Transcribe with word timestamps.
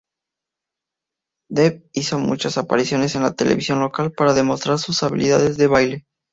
Dev 1.51 1.83
hizo 1.93 2.17
muchas 2.17 2.57
apariciones 2.57 3.13
en 3.13 3.21
la 3.21 3.35
televisión 3.35 3.81
local 3.81 4.11
para 4.11 4.33
demostrar 4.33 4.79
sus 4.79 5.03
habilidades 5.03 5.57
de 5.57 5.67
baile. 5.67 6.05